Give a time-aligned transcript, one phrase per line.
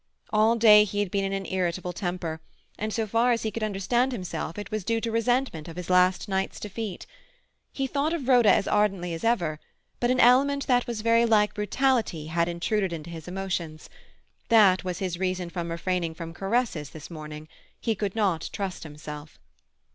[0.31, 2.41] All day he had been in an irritable temper,
[2.75, 5.91] and so far as he could understand himself it was due to resentment of his
[5.91, 7.05] last night's defeat.
[7.71, 9.59] He though of Rhoda as ardently as ever,
[9.99, 13.91] but an element that was very like brutality had intruded into his emotions;
[14.49, 17.47] that was his reason from refraining from caresses this morning;
[17.79, 19.37] he could not trust himself.